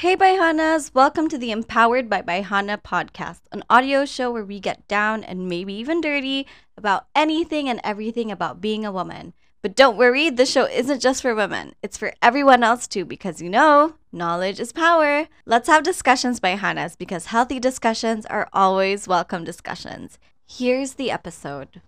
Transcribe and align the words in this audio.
Hey, 0.00 0.16
Bayhanas! 0.16 0.94
Welcome 0.94 1.28
to 1.28 1.36
the 1.36 1.50
Empowered 1.50 2.08
by 2.08 2.22
Bayhana 2.22 2.80
podcast, 2.80 3.40
an 3.52 3.62
audio 3.68 4.06
show 4.06 4.30
where 4.30 4.46
we 4.46 4.58
get 4.58 4.88
down 4.88 5.22
and 5.22 5.46
maybe 5.46 5.74
even 5.74 6.00
dirty 6.00 6.46
about 6.74 7.04
anything 7.14 7.68
and 7.68 7.82
everything 7.84 8.30
about 8.30 8.62
being 8.62 8.86
a 8.86 8.90
woman. 8.90 9.34
But 9.60 9.76
don't 9.76 9.98
worry, 9.98 10.30
the 10.30 10.46
show 10.46 10.64
isn't 10.64 11.02
just 11.02 11.20
for 11.20 11.34
women, 11.34 11.74
it's 11.82 11.98
for 11.98 12.14
everyone 12.22 12.62
else 12.62 12.88
too, 12.88 13.04
because 13.04 13.42
you 13.42 13.50
know, 13.50 13.96
knowledge 14.10 14.58
is 14.58 14.72
power. 14.72 15.28
Let's 15.44 15.68
have 15.68 15.82
discussions, 15.82 16.40
Bayhanas, 16.40 16.96
because 16.96 17.26
healthy 17.26 17.60
discussions 17.60 18.24
are 18.24 18.48
always 18.54 19.06
welcome 19.06 19.44
discussions. 19.44 20.18
Here's 20.48 20.94
the 20.94 21.10
episode. 21.10 21.82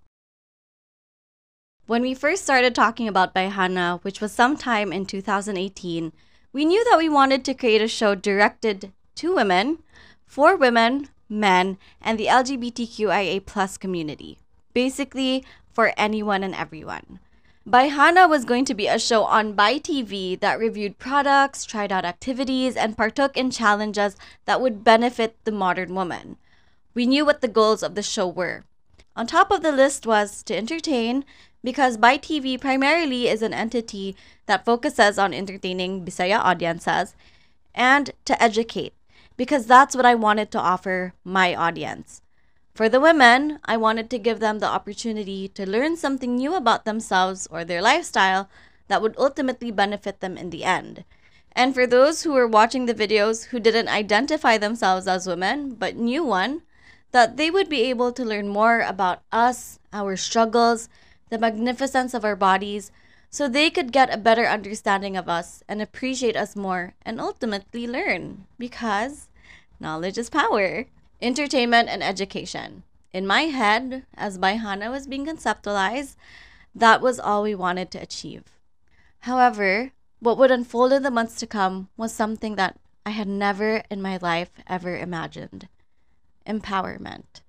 When 1.86 2.02
we 2.02 2.12
first 2.12 2.44
started 2.44 2.74
talking 2.74 3.08
about 3.08 3.34
Bayhana, 3.34 4.04
which 4.04 4.20
was 4.20 4.32
sometime 4.32 4.92
in 4.92 5.06
2018, 5.06 6.12
we 6.52 6.64
knew 6.64 6.84
that 6.84 6.98
we 6.98 7.08
wanted 7.08 7.44
to 7.44 7.54
create 7.54 7.80
a 7.80 7.88
show 7.88 8.14
directed 8.14 8.92
to 9.16 9.34
women, 9.34 9.78
for 10.26 10.56
women, 10.56 11.08
men, 11.28 11.78
and 12.00 12.18
the 12.18 12.26
LGBTQIA 12.26 13.44
plus 13.46 13.78
community. 13.78 14.38
Basically, 14.74 15.44
for 15.72 15.92
anyone 15.96 16.42
and 16.42 16.54
everyone. 16.54 17.20
Bayhana 17.66 18.28
was 18.28 18.44
going 18.44 18.64
to 18.64 18.74
be 18.74 18.88
a 18.88 18.98
show 18.98 19.24
on 19.24 19.52
Bai 19.52 19.78
TV 19.78 20.38
that 20.40 20.58
reviewed 20.58 20.98
products, 20.98 21.64
tried 21.64 21.92
out 21.92 22.04
activities, 22.04 22.76
and 22.76 22.96
partook 22.96 23.36
in 23.36 23.50
challenges 23.50 24.16
that 24.46 24.60
would 24.60 24.82
benefit 24.82 25.36
the 25.44 25.52
modern 25.52 25.94
woman. 25.94 26.36
We 26.92 27.06
knew 27.06 27.24
what 27.24 27.40
the 27.40 27.48
goals 27.48 27.82
of 27.82 27.94
the 27.94 28.02
show 28.02 28.26
were. 28.26 28.64
On 29.14 29.26
top 29.26 29.50
of 29.50 29.62
the 29.62 29.72
list 29.72 30.06
was 30.06 30.42
to 30.44 30.56
entertain, 30.56 31.24
because 31.62 31.96
Bai 31.96 32.18
TV 32.18 32.60
primarily 32.60 33.28
is 33.28 33.42
an 33.42 33.54
entity 33.54 34.16
that 34.46 34.64
focuses 34.64 35.18
on 35.18 35.32
entertaining 35.32 36.04
Bisaya 36.04 36.38
audiences, 36.38 37.14
and 37.74 38.10
to 38.24 38.40
educate, 38.42 38.94
because 39.36 39.66
that's 39.66 39.96
what 39.96 40.06
I 40.06 40.14
wanted 40.14 40.50
to 40.52 40.60
offer 40.60 41.14
my 41.24 41.54
audience. 41.54 42.22
For 42.74 42.88
the 42.88 43.00
women, 43.00 43.60
I 43.64 43.76
wanted 43.76 44.08
to 44.10 44.18
give 44.18 44.40
them 44.40 44.58
the 44.58 44.66
opportunity 44.66 45.48
to 45.48 45.68
learn 45.68 45.96
something 45.96 46.36
new 46.36 46.54
about 46.54 46.84
themselves 46.84 47.46
or 47.50 47.64
their 47.64 47.82
lifestyle 47.82 48.48
that 48.88 49.02
would 49.02 49.14
ultimately 49.18 49.70
benefit 49.70 50.20
them 50.20 50.38
in 50.38 50.50
the 50.50 50.64
end. 50.64 51.04
And 51.54 51.74
for 51.74 51.86
those 51.86 52.22
who 52.22 52.32
were 52.32 52.48
watching 52.48 52.86
the 52.86 52.94
videos 52.94 53.46
who 53.46 53.60
didn't 53.60 53.88
identify 53.88 54.56
themselves 54.56 55.06
as 55.06 55.26
women 55.26 55.74
but 55.74 55.96
knew 55.96 56.24
one, 56.24 56.62
that 57.12 57.36
they 57.36 57.50
would 57.50 57.68
be 57.68 57.82
able 57.82 58.10
to 58.12 58.24
learn 58.24 58.48
more 58.48 58.80
about 58.80 59.20
us, 59.30 59.78
our 59.92 60.16
struggles, 60.16 60.88
the 61.32 61.38
magnificence 61.38 62.12
of 62.12 62.26
our 62.26 62.36
bodies, 62.36 62.92
so 63.30 63.48
they 63.48 63.70
could 63.70 63.90
get 63.90 64.12
a 64.12 64.18
better 64.18 64.44
understanding 64.44 65.16
of 65.16 65.30
us 65.30 65.64
and 65.66 65.80
appreciate 65.80 66.36
us 66.36 66.54
more 66.54 66.92
and 67.06 67.18
ultimately 67.18 67.86
learn 67.86 68.44
because 68.58 69.30
knowledge 69.80 70.18
is 70.18 70.28
power. 70.28 70.84
Entertainment 71.22 71.88
and 71.88 72.02
education. 72.02 72.82
In 73.14 73.26
my 73.26 73.48
head, 73.48 74.04
as 74.14 74.36
Bayhana 74.36 74.90
was 74.90 75.06
being 75.06 75.24
conceptualized, 75.24 76.16
that 76.74 77.00
was 77.00 77.18
all 77.18 77.44
we 77.44 77.54
wanted 77.54 77.90
to 77.92 78.02
achieve. 78.02 78.44
However, 79.20 79.92
what 80.20 80.36
would 80.36 80.50
unfold 80.50 80.92
in 80.92 81.02
the 81.02 81.10
months 81.10 81.36
to 81.36 81.46
come 81.46 81.88
was 81.96 82.12
something 82.12 82.56
that 82.56 82.78
I 83.06 83.10
had 83.10 83.26
never 83.26 83.84
in 83.88 84.02
my 84.02 84.18
life 84.18 84.50
ever 84.66 84.98
imagined 84.98 85.68
empowerment. 86.46 87.40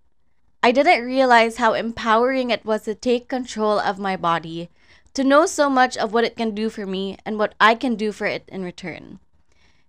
I 0.66 0.72
didn't 0.72 1.04
realize 1.04 1.58
how 1.58 1.74
empowering 1.74 2.50
it 2.50 2.64
was 2.64 2.84
to 2.84 2.96
take 2.96 3.28
control 3.28 3.80
of 3.80 4.00
my 4.00 4.16
body, 4.16 4.70
to 5.14 5.22
know 5.22 5.46
so 5.46 5.70
much 5.70 5.98
of 5.98 6.14
what 6.14 6.24
it 6.24 6.38
can 6.38 6.56
do 6.56 6.70
for 6.70 6.86
me 6.86 7.18
and 7.26 7.38
what 7.38 7.54
I 7.60 7.76
can 7.76 7.96
do 7.96 8.14
for 8.14 8.26
it 8.26 8.48
in 8.48 8.64
return. 8.64 9.20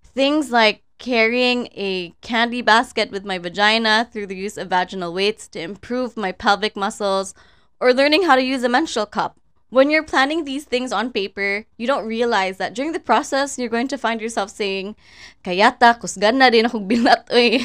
Things 0.02 0.50
like 0.50 0.82
carrying 0.98 1.68
a 1.76 2.12
candy 2.22 2.60
basket 2.60 3.12
with 3.12 3.24
my 3.24 3.38
vagina 3.38 4.08
through 4.10 4.26
the 4.26 4.34
use 4.34 4.58
of 4.58 4.68
vaginal 4.68 5.14
weights 5.14 5.46
to 5.54 5.60
improve 5.60 6.16
my 6.16 6.32
pelvic 6.32 6.74
muscles, 6.74 7.34
or 7.78 7.94
learning 7.94 8.24
how 8.24 8.34
to 8.34 8.42
use 8.42 8.64
a 8.64 8.68
menstrual 8.68 9.06
cup. 9.06 9.38
When 9.70 9.90
you're 9.90 10.02
planning 10.02 10.44
these 10.44 10.64
things 10.64 10.92
on 10.92 11.12
paper, 11.12 11.66
you 11.76 11.86
don't 11.86 12.06
realize 12.06 12.58
that 12.58 12.74
during 12.74 12.92
the 12.92 13.00
process, 13.00 13.58
you're 13.58 13.68
going 13.68 13.88
to 13.88 13.98
find 13.98 14.20
yourself 14.20 14.50
saying, 14.50 14.96
Kayata, 15.44 16.00
kusgan 16.00 16.34
na 16.34 16.50
din 16.50 16.66
akong 16.66 16.88
bilat, 16.88 17.30
oy. 17.34 17.62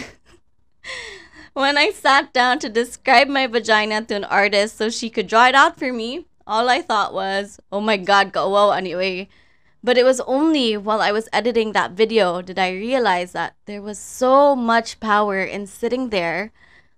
When 1.60 1.78
I 1.78 1.90
sat 1.90 2.32
down 2.32 2.60
to 2.60 2.70
describe 2.70 3.28
my 3.28 3.46
vagina 3.46 4.02
to 4.06 4.16
an 4.16 4.24
artist 4.24 4.78
so 4.78 4.90
she 4.90 5.10
could 5.10 5.28
draw 5.28 5.48
it 5.48 5.56
out 5.56 5.78
for 5.78 5.92
me, 5.92 6.26
all 6.48 6.70
I 6.70 6.82
thought 6.82 7.14
was, 7.14 7.60
oh 7.70 7.82
my 7.82 7.98
god, 7.98 8.32
go 8.32 8.48
wow 8.48 8.72
anyway. 8.72 9.28
But 9.84 9.98
it 9.98 10.06
was 10.06 10.22
only 10.22 10.78
while 10.78 11.02
I 11.02 11.12
was 11.12 11.28
editing 11.34 11.74
that 11.74 11.92
video 12.00 12.42
did 12.42 12.58
I 12.58 12.72
realize 12.72 13.34
that 13.34 13.56
there 13.66 13.82
was 13.82 14.00
so 14.00 14.56
much 14.56 15.02
power 15.02 15.44
in 15.44 15.68
sitting 15.68 16.12
there, 16.12 16.54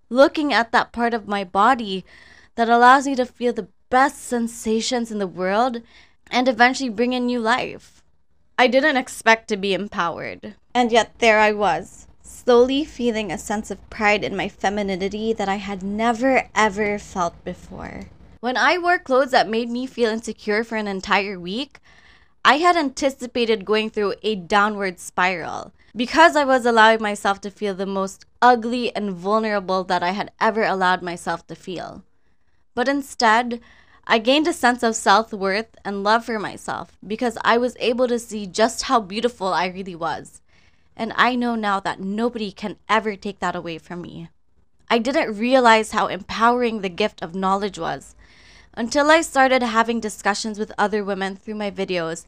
looking 0.09 0.53
at 0.53 0.71
that 0.73 0.91
part 0.91 1.15
of 1.15 1.27
my 1.27 1.43
body 1.43 2.05
that 2.53 2.69
allows 2.69 3.07
me 3.07 3.15
to 3.15 3.25
feel 3.25 3.53
the 3.53 3.69
best 3.89 4.21
sensations 4.21 5.09
in 5.09 5.17
the 5.17 5.25
world 5.25 5.81
and 6.29 6.47
eventually 6.47 6.89
bring 6.89 7.13
in 7.13 7.25
new 7.25 7.39
life. 7.39 8.03
I 8.59 8.67
didn't 8.67 8.97
expect 8.97 9.47
to 9.47 9.57
be 9.57 9.73
empowered, 9.73 10.53
and 10.75 10.91
yet 10.91 11.17
there 11.17 11.39
I 11.39 11.51
was 11.51 12.05
slowly 12.31 12.85
feeling 12.85 13.31
a 13.31 13.37
sense 13.37 13.69
of 13.69 13.89
pride 13.89 14.23
in 14.23 14.35
my 14.35 14.47
femininity 14.47 15.33
that 15.33 15.49
I 15.49 15.55
had 15.57 15.83
never 15.83 16.49
ever 16.55 16.97
felt 16.97 17.43
before. 17.43 18.07
When 18.39 18.57
I 18.57 18.77
wore 18.77 18.97
clothes 18.97 19.31
that 19.31 19.49
made 19.49 19.69
me 19.69 19.85
feel 19.85 20.09
insecure 20.09 20.63
for 20.63 20.75
an 20.75 20.87
entire 20.87 21.39
week, 21.39 21.79
I 22.43 22.57
had 22.57 22.75
anticipated 22.75 23.65
going 23.65 23.91
through 23.91 24.15
a 24.23 24.35
downward 24.35 24.99
spiral 24.99 25.73
because 25.95 26.35
I 26.35 26.45
was 26.45 26.65
allowing 26.65 27.01
myself 27.01 27.41
to 27.41 27.51
feel 27.51 27.75
the 27.75 27.85
most 27.85 28.25
ugly 28.41 28.95
and 28.95 29.11
vulnerable 29.11 29.83
that 29.83 30.01
I 30.01 30.11
had 30.11 30.31
ever 30.39 30.63
allowed 30.63 31.03
myself 31.03 31.45
to 31.47 31.55
feel. 31.55 32.03
But 32.73 32.87
instead, 32.87 33.61
I 34.07 34.17
gained 34.17 34.47
a 34.47 34.53
sense 34.53 34.81
of 34.81 34.95
self 34.95 35.31
worth 35.31 35.75
and 35.85 36.03
love 36.03 36.25
for 36.25 36.39
myself 36.39 36.97
because 37.05 37.37
I 37.43 37.57
was 37.57 37.77
able 37.79 38.07
to 38.07 38.17
see 38.17 38.47
just 38.47 38.83
how 38.83 39.01
beautiful 39.01 39.53
I 39.53 39.67
really 39.67 39.95
was 39.95 40.41
and 40.95 41.13
I 41.15 41.35
know 41.35 41.55
now 41.55 41.79
that 41.79 41.99
nobody 41.99 42.51
can 42.51 42.77
ever 42.89 43.15
take 43.15 43.39
that 43.39 43.55
away 43.55 43.77
from 43.77 44.01
me. 44.01 44.29
I 44.89 44.97
didn't 44.97 45.37
realize 45.37 45.91
how 45.91 46.07
empowering 46.07 46.81
the 46.81 46.89
gift 46.89 47.21
of 47.21 47.33
knowledge 47.33 47.79
was 47.79 48.15
until 48.73 49.09
I 49.09 49.21
started 49.21 49.63
having 49.63 49.99
discussions 49.99 50.59
with 50.59 50.73
other 50.77 51.03
women 51.03 51.35
through 51.35 51.55
my 51.55 51.71
videos 51.71 52.25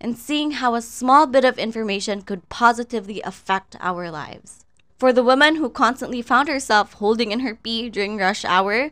and 0.00 0.18
seeing 0.18 0.52
how 0.52 0.74
a 0.74 0.82
small 0.82 1.26
bit 1.26 1.44
of 1.44 1.58
information 1.58 2.22
could 2.22 2.48
positively 2.48 3.22
affect 3.22 3.76
our 3.80 4.10
lives. 4.10 4.64
For 4.98 5.12
the 5.12 5.22
woman 5.22 5.56
who 5.56 5.70
constantly 5.70 6.22
found 6.22 6.48
herself 6.48 6.94
holding 6.94 7.32
in 7.32 7.40
her 7.40 7.54
pee 7.54 7.88
during 7.88 8.16
rush 8.16 8.44
hour, 8.44 8.90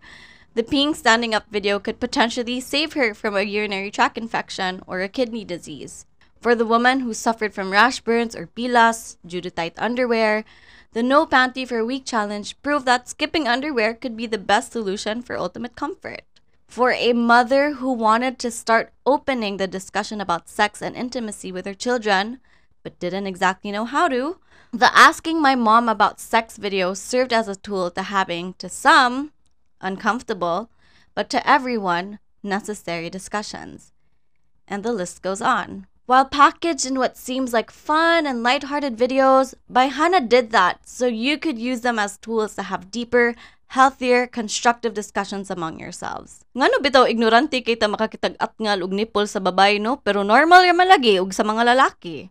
the 0.55 0.63
peeing 0.63 0.97
standing 0.97 1.35
up 1.35 1.45
video 1.51 1.79
could 1.79 2.01
potentially 2.01 2.61
save 2.61 2.95
her 2.95 3.15
from 3.15 3.37
a 3.37 3.43
urinary 3.43 3.91
tract 3.91 4.19
infection 4.19 4.83
or 4.87 5.01
a 5.01 5.09
kidney 5.09 5.45
disease. 5.45 6.07
For 6.41 6.55
the 6.55 6.65
woman 6.65 7.01
who 7.01 7.13
suffered 7.13 7.53
from 7.53 7.71
rash 7.71 8.01
burns 8.01 8.35
or 8.35 8.47
pilas 8.47 9.19
due 9.27 9.43
to 9.43 9.51
tight 9.51 9.75
underwear, 9.77 10.45
the 10.93 11.03
No 11.03 11.27
Panty 11.27 11.69
for 11.69 11.79
a 11.79 11.85
Week 11.85 12.07
challenge 12.07 12.61
proved 12.63 12.87
that 12.87 13.09
skipping 13.09 13.47
underwear 13.47 13.93
could 13.93 14.17
be 14.17 14.27
the 14.27 14.39
best 14.39 14.73
solution 14.73 15.21
for 15.21 15.37
ultimate 15.37 15.77
comfort. 15.77 16.23
For 16.67 16.93
a 16.93 17.13
mother 17.13 17.75
who 17.75 17.93
wanted 17.93 18.39
to 18.39 18.51
start 18.51 18.93
opening 19.05 19.59
the 19.59 19.67
discussion 19.67 20.21
about 20.21 20.49
sex 20.49 20.81
and 20.81 20.97
intimacy 20.97 21.53
with 21.53 21.67
her 21.67 21.75
children, 21.75 22.41
but 22.83 22.99
didn't 22.99 23.27
exactly 23.27 23.71
know 23.71 23.85
how 23.85 24.09
to, 24.09 24.39
the 24.73 24.97
asking 24.97 25.43
my 25.43 25.55
mom 25.55 25.89
about 25.89 26.21
sex 26.21 26.57
video 26.57 26.95
served 26.95 27.33
as 27.33 27.49
a 27.49 27.57
tool 27.57 27.91
to 27.91 28.03
having, 28.03 28.55
to 28.55 28.69
some, 28.69 29.33
uncomfortable, 29.81 30.71
but 31.15 31.29
to 31.31 31.47
everyone, 31.47 32.19
necessary 32.43 33.11
discussions. 33.11 33.93
And 34.67 34.83
the 34.83 34.93
list 34.93 35.21
goes 35.23 35.43
on. 35.43 35.87
While 36.11 36.27
packaged 36.27 36.91
in 36.91 36.99
what 36.99 37.15
seems 37.15 37.55
like 37.55 37.71
fun 37.71 38.27
and 38.27 38.43
lighthearted 38.43 38.99
videos, 38.99 39.55
Baihana 39.71 40.19
did 40.19 40.51
that 40.51 40.83
so 40.83 41.07
you 41.07 41.39
could 41.39 41.55
use 41.55 41.87
them 41.87 42.03
as 42.03 42.19
tools 42.19 42.59
to 42.59 42.67
have 42.67 42.91
deeper, 42.91 43.39
healthier, 43.71 44.27
constructive 44.27 44.91
discussions 44.91 45.55
among 45.55 45.79
yourselves. 45.79 46.43
Ngano 46.59 46.83
bitaw 46.83 47.07
ignorante 47.07 47.63
kay 47.63 47.79
ta 47.79 47.87
makakitag-atngal 47.87 48.83
og 48.83 48.91
nipple 48.91 49.31
sa 49.31 49.39
babay 49.39 49.79
no, 49.79 50.03
pero 50.03 50.27
normal 50.27 50.67
ra 50.67 50.75
malagi 50.75 51.23
og 51.23 51.31
sa 51.31 51.47
mga 51.47 51.79
lalaki. 51.79 52.27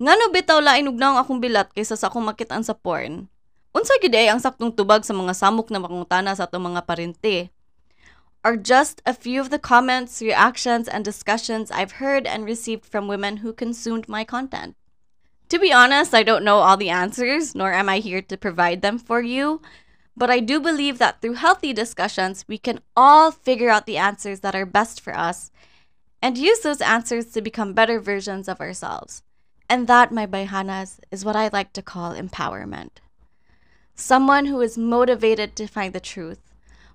Ngano 0.00 0.32
bitaw 0.32 0.64
lain 0.64 0.88
og 0.88 0.96
naong 0.96 1.20
akong 1.20 1.36
bilat 1.36 1.68
kaysa 1.76 2.00
sa 2.00 2.08
akong 2.08 2.24
makitaan 2.24 2.64
sa 2.64 2.72
porn. 2.72 3.28
Unsa 3.76 3.92
gid 4.00 4.16
ang 4.16 4.40
saktong 4.40 4.72
tubag 4.72 5.04
sa 5.04 5.12
mga 5.12 5.36
samok 5.36 5.68
na 5.68 5.84
makungtana 5.84 6.32
sa 6.32 6.48
atong 6.48 6.72
mga 6.72 6.88
parente? 6.88 7.52
Are 8.44 8.56
just 8.56 9.02
a 9.04 9.14
few 9.14 9.40
of 9.40 9.50
the 9.50 9.58
comments, 9.58 10.22
reactions, 10.22 10.88
and 10.88 11.04
discussions 11.04 11.70
I've 11.70 11.92
heard 11.92 12.26
and 12.26 12.44
received 12.44 12.86
from 12.86 13.08
women 13.08 13.38
who 13.38 13.52
consumed 13.52 14.08
my 14.08 14.24
content. 14.24 14.76
To 15.50 15.58
be 15.58 15.72
honest, 15.72 16.14
I 16.14 16.22
don't 16.22 16.44
know 16.44 16.58
all 16.58 16.76
the 16.76 16.90
answers, 16.90 17.54
nor 17.54 17.72
am 17.72 17.88
I 17.88 17.98
here 17.98 18.22
to 18.22 18.36
provide 18.36 18.82
them 18.82 18.98
for 18.98 19.20
you, 19.20 19.60
but 20.16 20.30
I 20.30 20.40
do 20.40 20.60
believe 20.60 20.98
that 20.98 21.20
through 21.20 21.34
healthy 21.34 21.72
discussions, 21.72 22.44
we 22.46 22.56
can 22.56 22.80
all 22.96 23.30
figure 23.30 23.68
out 23.68 23.86
the 23.86 23.96
answers 23.96 24.40
that 24.40 24.54
are 24.54 24.66
best 24.66 25.00
for 25.00 25.16
us 25.16 25.50
and 26.22 26.38
use 26.38 26.60
those 26.60 26.80
answers 26.80 27.26
to 27.32 27.42
become 27.42 27.72
better 27.72 27.98
versions 27.98 28.48
of 28.48 28.60
ourselves. 28.60 29.22
And 29.68 29.86
that, 29.86 30.12
my 30.12 30.26
Bayhanas, 30.26 31.00
is 31.10 31.24
what 31.24 31.36
I 31.36 31.48
like 31.48 31.72
to 31.74 31.82
call 31.82 32.14
empowerment. 32.14 32.90
Someone 33.94 34.46
who 34.46 34.60
is 34.60 34.78
motivated 34.78 35.56
to 35.56 35.66
find 35.66 35.92
the 35.92 36.00
truth, 36.00 36.40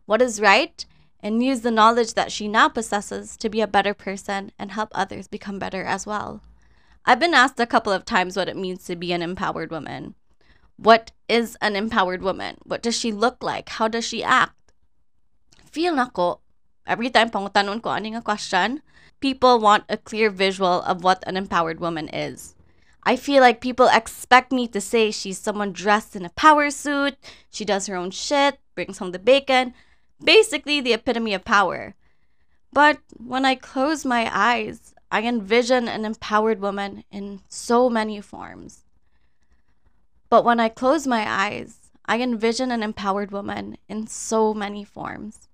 what 0.05 0.21
is 0.21 0.41
right, 0.41 0.85
and 1.25 1.41
use 1.41 1.61
the 1.61 1.71
knowledge 1.71 2.13
that 2.13 2.31
she 2.31 2.47
now 2.47 2.69
possesses 2.69 3.35
to 3.35 3.49
be 3.49 3.59
a 3.59 3.65
better 3.65 3.95
person 3.95 4.51
and 4.59 4.69
help 4.69 4.89
others 4.93 5.27
become 5.27 5.57
better 5.57 5.83
as 5.83 6.05
well. 6.05 6.39
I've 7.03 7.19
been 7.19 7.33
asked 7.33 7.59
a 7.59 7.65
couple 7.65 7.91
of 7.91 8.05
times 8.05 8.37
what 8.37 8.47
it 8.47 8.55
means 8.55 8.85
to 8.85 8.95
be 8.95 9.11
an 9.11 9.23
empowered 9.23 9.71
woman. 9.71 10.13
What 10.77 11.09
is 11.27 11.57
an 11.61 11.75
empowered 11.75 12.21
woman? 12.21 12.57
What 12.61 12.83
does 12.83 12.95
she 12.95 13.11
look 13.11 13.41
like? 13.41 13.69
How 13.69 13.87
does 13.87 14.05
she 14.05 14.23
act? 14.23 14.53
Feel 15.65 15.95
nako, 15.95 16.41
every 16.85 17.09
time 17.09 17.31
pangutanong 17.31 17.81
ko 17.81 17.89
aning 17.89 18.15
a 18.15 18.21
question, 18.21 18.83
people 19.19 19.59
want 19.59 19.85
a 19.89 19.97
clear 19.97 20.29
visual 20.29 20.83
of 20.83 21.03
what 21.03 21.23
an 21.25 21.37
empowered 21.37 21.79
woman 21.79 22.07
is. 22.09 22.53
I 23.01 23.15
feel 23.15 23.41
like 23.41 23.65
people 23.65 23.89
expect 23.91 24.51
me 24.51 24.67
to 24.67 24.79
say 24.79 25.09
she's 25.09 25.39
someone 25.39 25.73
dressed 25.73 26.15
in 26.15 26.23
a 26.23 26.37
power 26.37 26.69
suit, 26.69 27.17
she 27.49 27.65
does 27.65 27.87
her 27.87 27.95
own 27.95 28.11
shit, 28.11 28.59
brings 28.75 28.99
home 28.99 29.09
the 29.09 29.17
bacon, 29.17 29.73
basically 30.23 30.81
the 30.81 30.93
epitome 30.93 31.33
of 31.33 31.45
power. 31.45 31.95
But 32.71 32.99
when 33.15 33.45
I 33.45 33.55
close 33.55 34.05
my 34.05 34.29
eyes, 34.31 34.93
I 35.11 35.21
envision 35.21 35.87
an 35.87 36.03
empowered 36.03 36.59
woman 36.59 37.03
in 37.11 37.41
so 37.47 37.89
many 37.89 38.19
forms. 38.21 38.83
But 40.29 40.43
when 40.43 40.59
I 40.59 40.69
close 40.69 41.07
my 41.07 41.25
eyes, 41.27 41.91
I 42.05 42.19
envision 42.19 42.71
an 42.71 42.83
empowered 42.83 43.31
woman 43.31 43.77
in 43.87 44.07
so 44.07 44.53
many 44.53 44.83
forms. 44.83 45.47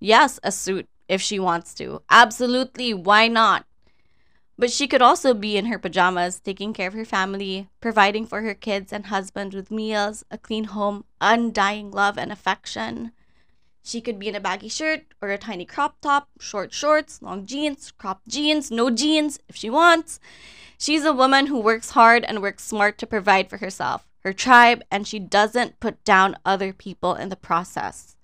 Yes, 0.00 0.40
a 0.42 0.50
suit 0.50 0.88
if 1.08 1.20
she 1.20 1.38
wants 1.38 1.74
to. 1.74 2.02
Absolutely, 2.10 2.94
why 2.94 3.28
not? 3.28 3.66
But 4.58 4.70
she 4.70 4.88
could 4.88 5.02
also 5.02 5.34
be 5.34 5.56
in 5.56 5.66
her 5.66 5.78
pajamas, 5.78 6.40
taking 6.40 6.72
care 6.72 6.88
of 6.88 6.94
her 6.94 7.04
family, 7.04 7.68
providing 7.80 8.26
for 8.26 8.40
her 8.42 8.54
kids 8.54 8.92
and 8.92 9.06
husband 9.06 9.52
with 9.52 9.70
meals, 9.70 10.24
a 10.30 10.38
clean 10.38 10.64
home, 10.64 11.04
undying 11.20 11.90
love 11.90 12.16
and 12.16 12.32
affection. 12.32 13.12
She 13.86 14.00
could 14.00 14.18
be 14.18 14.26
in 14.26 14.34
a 14.34 14.40
baggy 14.40 14.68
shirt 14.68 15.04
or 15.22 15.28
a 15.28 15.38
tiny 15.38 15.64
crop 15.64 16.00
top, 16.00 16.28
short 16.40 16.72
shorts, 16.72 17.22
long 17.22 17.46
jeans, 17.46 17.92
cropped 17.92 18.26
jeans, 18.26 18.68
no 18.68 18.90
jeans 18.90 19.38
if 19.48 19.54
she 19.54 19.70
wants. 19.70 20.18
She's 20.76 21.04
a 21.04 21.12
woman 21.12 21.46
who 21.46 21.60
works 21.60 21.90
hard 21.90 22.24
and 22.24 22.42
works 22.42 22.64
smart 22.64 22.98
to 22.98 23.06
provide 23.06 23.48
for 23.48 23.58
herself, 23.58 24.04
her 24.24 24.32
tribe, 24.32 24.82
and 24.90 25.06
she 25.06 25.20
doesn't 25.20 25.78
put 25.78 26.02
down 26.02 26.36
other 26.44 26.72
people 26.72 27.14
in 27.14 27.28
the 27.28 27.36
process. 27.36 28.16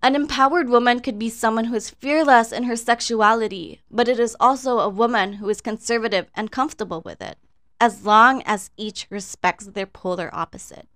An 0.00 0.14
empowered 0.14 0.68
woman 0.68 1.00
could 1.00 1.18
be 1.18 1.28
someone 1.28 1.64
who 1.64 1.74
is 1.74 1.90
fearless 1.90 2.52
in 2.52 2.62
her 2.62 2.76
sexuality, 2.76 3.80
but 3.90 4.06
it 4.06 4.20
is 4.20 4.36
also 4.38 4.78
a 4.78 4.88
woman 4.88 5.34
who 5.34 5.48
is 5.48 5.60
conservative 5.60 6.30
and 6.36 6.52
comfortable 6.52 7.02
with 7.04 7.20
it, 7.20 7.38
as 7.80 8.06
long 8.06 8.40
as 8.46 8.70
each 8.76 9.08
respects 9.10 9.66
their 9.66 9.84
polar 9.84 10.30
opposite. 10.32 10.86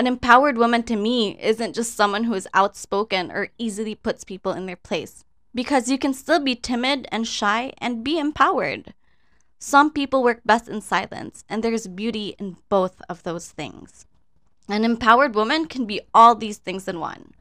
An 0.00 0.06
empowered 0.06 0.56
woman 0.56 0.82
to 0.84 0.96
me 0.96 1.38
isn't 1.38 1.74
just 1.74 1.94
someone 1.94 2.24
who 2.24 2.32
is 2.32 2.48
outspoken 2.54 3.30
or 3.30 3.50
easily 3.58 3.94
puts 3.94 4.24
people 4.24 4.52
in 4.52 4.64
their 4.64 4.74
place, 4.74 5.26
because 5.54 5.90
you 5.90 5.98
can 5.98 6.14
still 6.14 6.40
be 6.40 6.54
timid 6.54 7.06
and 7.12 7.28
shy 7.28 7.74
and 7.76 8.02
be 8.02 8.18
empowered. 8.18 8.94
Some 9.58 9.90
people 9.90 10.22
work 10.22 10.40
best 10.42 10.70
in 10.70 10.80
silence, 10.80 11.44
and 11.50 11.62
there's 11.62 11.86
beauty 11.86 12.34
in 12.38 12.56
both 12.70 13.02
of 13.10 13.24
those 13.24 13.50
things. 13.50 14.06
An 14.70 14.86
empowered 14.86 15.34
woman 15.34 15.66
can 15.66 15.84
be 15.84 16.00
all 16.14 16.34
these 16.34 16.56
things 16.56 16.88
in 16.88 16.98
one. 16.98 17.34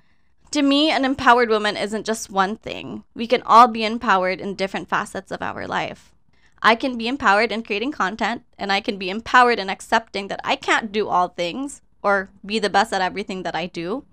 To 0.52 0.62
me, 0.62 0.92
an 0.92 1.06
empowered 1.06 1.48
woman 1.48 1.78
isn't 1.78 2.06
just 2.06 2.30
one 2.30 2.58
thing. 2.58 3.06
We 3.16 3.26
can 3.26 3.42
all 3.44 3.70
be 3.70 3.86
empowered 3.86 4.42
in 4.42 4.56
different 4.56 4.90
facets 4.90 5.32
of 5.32 5.42
our 5.42 5.66
life. 5.66 6.14
I 6.62 6.76
can 6.76 6.98
be 6.98 7.08
empowered 7.08 7.54
in 7.54 7.64
creating 7.64 7.94
content, 7.94 8.44
and 8.58 8.70
I 8.70 8.82
can 8.82 8.98
be 8.98 9.10
empowered 9.10 9.60
in 9.60 9.70
accepting 9.70 10.28
that 10.28 10.42
I 10.44 10.58
can't 10.58 10.92
do 10.92 11.08
all 11.08 11.30
things, 11.30 11.82
or 12.01 12.30
be 12.46 12.60
the 12.60 12.69
best 12.69 12.94
at 12.94 13.01
everything 13.01 13.44
that 13.44 13.56
I 13.56 13.66
do. 13.66 14.06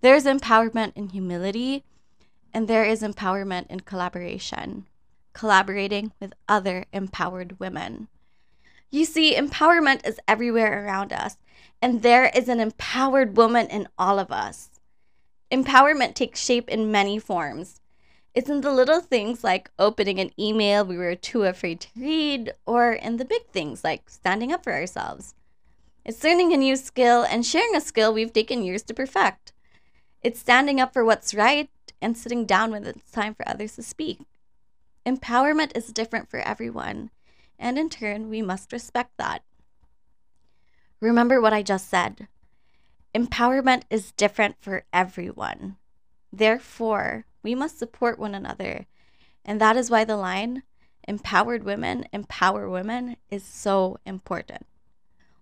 There's 0.00 0.24
empowerment 0.24 0.92
in 0.94 1.08
humility, 1.08 1.84
and 2.52 2.68
there 2.68 2.84
is 2.84 3.02
empowerment 3.02 3.66
in 3.68 3.80
collaboration, 3.80 4.86
collaborating 5.32 6.12
with 6.20 6.34
other 6.48 6.84
empowered 6.92 7.58
women. 7.58 8.08
You 8.90 9.04
see, 9.04 9.34
empowerment 9.34 10.06
is 10.06 10.20
everywhere 10.28 10.84
around 10.84 11.12
us, 11.12 11.36
and 11.82 12.02
there 12.02 12.30
is 12.34 12.48
an 12.48 12.60
empowered 12.60 13.36
woman 13.36 13.66
in 13.66 13.88
all 13.98 14.18
of 14.18 14.30
us. 14.30 14.70
Empowerment 15.50 16.14
takes 16.14 16.40
shape 16.44 16.68
in 16.68 16.90
many 16.90 17.18
forms. 17.18 17.80
It's 18.34 18.50
in 18.50 18.60
the 18.60 18.72
little 18.72 19.00
things 19.00 19.42
like 19.42 19.70
opening 19.78 20.18
an 20.18 20.30
email 20.38 20.84
we 20.84 20.98
were 20.98 21.14
too 21.14 21.44
afraid 21.44 21.80
to 21.80 21.88
read, 21.96 22.52
or 22.66 22.92
in 22.92 23.16
the 23.16 23.24
big 23.24 23.46
things 23.46 23.82
like 23.82 24.10
standing 24.10 24.52
up 24.52 24.62
for 24.62 24.72
ourselves. 24.72 25.34
It's 26.06 26.22
learning 26.22 26.52
a 26.52 26.56
new 26.56 26.76
skill 26.76 27.24
and 27.24 27.44
sharing 27.44 27.74
a 27.74 27.80
skill 27.80 28.14
we've 28.14 28.32
taken 28.32 28.62
years 28.62 28.84
to 28.84 28.94
perfect. 28.94 29.52
It's 30.22 30.38
standing 30.38 30.80
up 30.80 30.92
for 30.92 31.04
what's 31.04 31.34
right 31.34 31.68
and 32.00 32.16
sitting 32.16 32.46
down 32.46 32.70
when 32.70 32.86
it's 32.86 33.10
time 33.10 33.34
for 33.34 33.48
others 33.48 33.74
to 33.74 33.82
speak. 33.82 34.20
Empowerment 35.04 35.76
is 35.76 35.88
different 35.88 36.30
for 36.30 36.38
everyone, 36.38 37.10
and 37.58 37.76
in 37.76 37.90
turn, 37.90 38.30
we 38.30 38.40
must 38.40 38.72
respect 38.72 39.14
that. 39.18 39.42
Remember 41.00 41.40
what 41.40 41.52
I 41.52 41.62
just 41.62 41.88
said 41.90 42.28
empowerment 43.12 43.82
is 43.90 44.12
different 44.12 44.54
for 44.60 44.84
everyone. 44.92 45.76
Therefore, 46.32 47.24
we 47.42 47.56
must 47.56 47.80
support 47.80 48.16
one 48.16 48.34
another. 48.34 48.86
And 49.44 49.60
that 49.60 49.76
is 49.76 49.90
why 49.90 50.04
the 50.04 50.16
line, 50.16 50.62
empowered 51.08 51.64
women 51.64 52.06
empower 52.12 52.70
women, 52.70 53.16
is 53.28 53.42
so 53.42 53.98
important. 54.06 54.66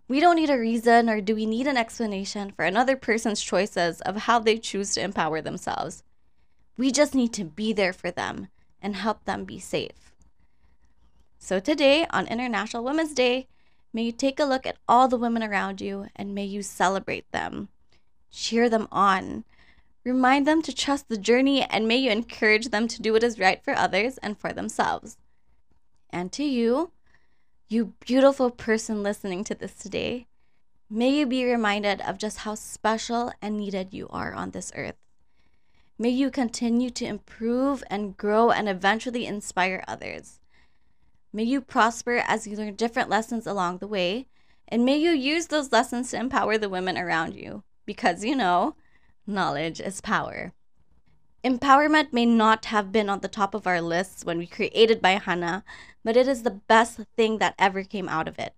We 0.06 0.21
don't 0.21 0.37
need 0.37 0.51
a 0.51 0.59
reason 0.59 1.09
or 1.09 1.23
do 1.23 1.35
we 1.35 1.47
need 1.47 1.67
an 1.67 1.79
explanation 1.79 2.53
for 2.53 2.65
another 2.65 2.95
person's 2.95 3.41
choices 3.41 4.03
of 4.03 4.17
how 4.17 4.39
they 4.39 4.59
choose 4.59 4.93
to 4.95 5.01
empower 5.01 5.41
themselves. 5.41 6.03
We 6.77 6.93
just 6.93 7.15
need 7.15 7.33
to 7.35 7.45
be 7.45 7.73
there 7.73 7.95
for 7.95 8.11
them 8.11 8.49
and 8.83 8.97
help 8.97 9.25
them 9.25 9.45
be 9.45 9.59
safe. 9.59 10.12
So, 11.39 11.59
today, 11.59 12.06
on 12.11 12.27
International 12.27 12.85
Women's 12.85 13.15
Day, 13.15 13.49
may 13.93 14.05
you 14.05 14.12
take 14.12 14.39
a 14.39 14.45
look 14.45 14.67
at 14.67 14.77
all 14.89 15.09
the 15.09 15.17
women 15.17 15.43
around 15.43 15.81
you 15.81 16.09
and 16.17 16.35
may 16.35 16.45
you 16.45 16.62
celebrate 16.62 17.31
them. 17.33 17.69
Cheer 18.31 18.69
them 18.69 18.89
on. 18.93 19.45
Remind 20.05 20.47
them 20.47 20.61
to 20.62 20.75
trust 20.75 21.09
the 21.09 21.17
journey 21.17 21.62
and 21.62 21.89
may 21.89 21.97
you 21.97 22.11
encourage 22.11 22.69
them 22.69 22.89
to 22.89 23.00
do 23.00 23.12
what 23.12 23.23
is 23.23 23.39
right 23.39 23.62
for 23.62 23.75
others 23.75 24.19
and 24.19 24.39
for 24.39 24.53
themselves. 24.53 25.17
And 26.11 26.31
to 26.33 26.45
you, 26.45 26.93
you 27.75 27.93
beautiful 27.99 28.50
person 28.50 29.03
listening 29.03 29.43
to 29.43 29.55
this 29.55 29.75
today, 29.75 30.28
may 30.88 31.11
you 31.11 31.26
be 31.26 31.45
reminded 31.45 32.00
of 32.02 32.19
just 32.19 32.38
how 32.38 32.54
special 32.54 33.33
and 33.43 33.57
needed 33.57 33.93
you 33.93 34.07
are 34.11 34.33
on 34.33 34.52
this 34.52 34.71
earth. 34.76 34.95
May 35.99 36.11
you 36.11 36.31
continue 36.31 36.90
to 36.90 37.04
improve 37.04 37.83
and 37.90 38.16
grow 38.16 38.50
and 38.50 38.69
eventually 38.69 39.26
inspire 39.26 39.83
others. 39.88 40.38
May 41.33 41.43
you 41.43 41.61
prosper 41.61 42.23
as 42.25 42.47
you 42.47 42.57
learn 42.57 42.76
different 42.76 43.11
lessons 43.11 43.45
along 43.45 43.78
the 43.78 43.88
way, 43.88 44.28
and 44.69 44.85
may 44.85 44.97
you 44.97 45.11
use 45.11 45.49
those 45.49 45.73
lessons 45.73 46.11
to 46.11 46.16
empower 46.16 46.57
the 46.57 46.69
women 46.69 46.97
around 46.97 47.35
you 47.35 47.64
because 47.87 48.25
you 48.25 48.37
know, 48.37 48.76
knowledge 49.26 49.81
is 49.81 50.00
power. 50.00 50.52
Empowerment 51.45 52.11
may 52.11 52.25
not 52.25 52.65
have 52.67 52.91
been 52.91 53.11
on 53.11 53.21
the 53.21 53.29
top 53.29 53.55
of 53.55 53.67
our 53.67 53.83
lists 53.83 54.25
when 54.25 54.39
we 54.39 54.47
created 54.47 55.03
Bayhana, 55.03 55.63
but 56.03 56.17
it 56.17 56.27
is 56.27 56.43
the 56.43 56.63
best 56.69 57.01
thing 57.17 57.37
that 57.37 57.55
ever 57.59 57.83
came 57.83 58.09
out 58.09 58.27
of 58.27 58.39
it. 58.39 58.55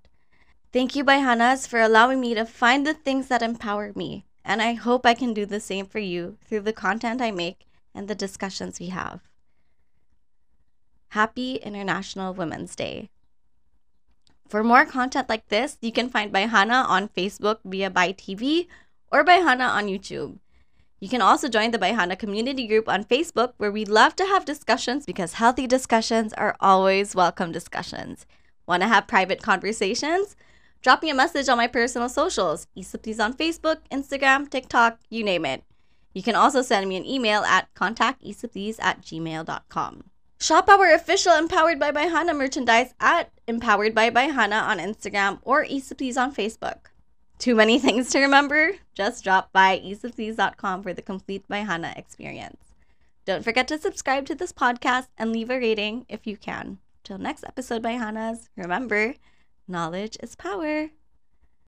Thank 0.73 0.95
you, 0.95 1.05
Bayhanas, 1.05 1.67
for 1.67 1.81
allowing 1.81 2.21
me 2.21 2.35
to 2.35 2.47
find 2.47 2.87
the 2.87 2.95
things 2.95 3.27
that 3.27 3.43
empower 3.43 3.93
me, 3.97 4.25
and 4.45 4.63
I 4.63 4.75
hope 4.75 5.05
I 5.05 5.15
can 5.15 5.35
do 5.35 5.45
the 5.45 5.59
same 5.59 5.87
for 5.87 5.99
you 5.99 6.39
through 6.47 6.61
the 6.61 6.73
content 6.73 7.21
I 7.21 7.33
make 7.33 7.67
and 7.93 8.07
the 8.07 8.15
discussions 8.15 8.79
we 8.79 8.91
have. 8.91 9.21
Happy 11.09 11.57
International 11.57 12.35
Women's 12.35 12.77
Day. 12.77 13.11
For 14.49 14.63
more 14.63 14.87
content 14.87 15.29
like 15.29 15.49
this, 15.49 15.77
you 15.81 15.91
can 15.91 16.09
find 16.09 16.33
Bayhana 16.33 16.85
on 16.89 17.09
Facebook 17.09 17.59
via 17.65 17.91
Bai 17.91 18.13
TV 18.13 18.69
or 19.11 19.25
Bayhana 19.25 19.71
on 19.71 19.87
YouTube. 19.87 20.39
You 20.99 21.11
can 21.11 21.21
also 21.21 21.49
join 21.49 21.73
the 21.73 21.79
Bayhana 21.79 22.19
community 22.19 22.67
group 22.67 22.89
on 22.89 23.05
Facebook 23.05 23.53
where 23.59 23.71
we 23.71 23.85
love 23.85 24.17
to 24.17 24.25
have 24.25 24.47
discussions 24.47 25.05
because 25.05 25.35
healthy 25.35 25.67
discussions 25.67 26.33
are 26.33 26.57
always 26.59 27.15
welcome 27.15 27.53
discussions. 27.53 28.25
Want 28.67 28.83
to 28.83 28.89
have 28.89 29.07
private 29.07 29.43
conversations? 29.43 30.37
Drop 30.81 31.03
me 31.03 31.11
a 31.11 31.15
message 31.15 31.51
on 31.51 31.59
my 31.59 31.67
personal 31.67 32.09
socials, 32.09 32.67
Issaplease 32.77 33.23
on 33.23 33.35
Facebook, 33.35 33.79
Instagram, 33.91 34.49
TikTok, 34.49 34.99
you 35.11 35.23
name 35.23 35.45
it. 35.45 35.65
You 36.15 36.23
can 36.23 36.35
also 36.35 36.63
send 36.63 36.89
me 36.89 36.97
an 36.97 37.05
email 37.05 37.43
at 37.43 37.73
contactisaplease 37.75 38.77
at 38.81 39.03
gmail.com. 39.03 40.05
Shop 40.41 40.69
our 40.69 40.95
official 40.95 41.35
Empowered 41.35 41.79
by 41.79 41.93
Bayhana 41.93 42.35
merchandise 42.35 42.95
at 43.01 43.31
Empowered 43.47 43.95
by 43.95 44.09
Bayhana 44.09 44.63
on 44.63 44.79
Instagram 44.79 45.41
or 45.43 45.65
Issaplease 45.65 46.17
on 46.17 46.35
Facebook. 46.35 46.87
Too 47.39 47.55
many 47.55 47.79
things 47.87 48.11
to 48.11 48.21
remember? 48.21 48.73
Just 48.95 49.25
drop 49.25 49.53
by 49.53 49.79
issaplease.com 49.81 50.83
for 50.83 50.93
the 50.93 51.03
complete 51.03 51.47
Bayhana 51.49 51.97
experience. 51.97 52.63
Don't 53.25 53.45
forget 53.45 53.69
to 53.69 53.79
subscribe 53.79 54.27
to 54.27 54.35
this 54.35 54.53
podcast 54.53 55.09
and 55.19 55.33
leave 55.33 55.51
a 55.51 55.59
rating 55.59 56.07
if 56.09 56.27
you 56.27 56.37
can. 56.37 56.79
Till 57.03 57.19
next 57.19 57.45
episode, 57.45 57.83
Bayhanas, 57.83 58.49
remember, 58.57 59.15
knowledge 59.69 60.17
is 60.23 60.37
power. 60.37 60.91